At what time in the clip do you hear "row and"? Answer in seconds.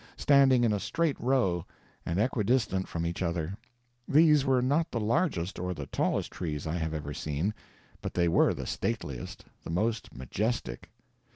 1.19-2.17